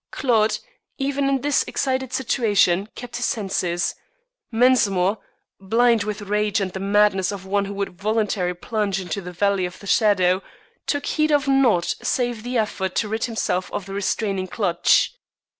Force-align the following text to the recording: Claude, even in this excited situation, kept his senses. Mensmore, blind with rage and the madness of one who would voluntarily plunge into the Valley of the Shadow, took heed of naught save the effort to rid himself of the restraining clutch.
Claude, 0.09 0.57
even 0.97 1.29
in 1.29 1.41
this 1.41 1.61
excited 1.65 2.11
situation, 2.11 2.89
kept 2.95 3.17
his 3.17 3.25
senses. 3.25 3.93
Mensmore, 4.51 5.19
blind 5.59 6.05
with 6.05 6.23
rage 6.23 6.59
and 6.59 6.71
the 6.73 6.79
madness 6.79 7.31
of 7.31 7.45
one 7.45 7.65
who 7.65 7.73
would 7.75 8.01
voluntarily 8.01 8.55
plunge 8.55 8.99
into 8.99 9.21
the 9.21 9.31
Valley 9.31 9.63
of 9.67 9.77
the 9.77 9.85
Shadow, 9.85 10.41
took 10.87 11.05
heed 11.05 11.29
of 11.31 11.47
naught 11.47 11.93
save 12.01 12.41
the 12.41 12.57
effort 12.57 12.95
to 12.95 13.07
rid 13.07 13.25
himself 13.25 13.71
of 13.71 13.85
the 13.85 13.93
restraining 13.93 14.47
clutch. 14.47 15.13